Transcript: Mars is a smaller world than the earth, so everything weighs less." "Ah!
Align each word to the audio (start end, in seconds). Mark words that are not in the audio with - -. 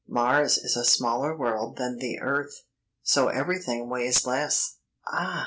Mars 0.07 0.57
is 0.57 0.75
a 0.75 0.83
smaller 0.83 1.37
world 1.37 1.77
than 1.77 1.97
the 1.97 2.19
earth, 2.21 2.63
so 3.03 3.27
everything 3.27 3.87
weighs 3.87 4.25
less." 4.25 4.77
"Ah! 5.07 5.39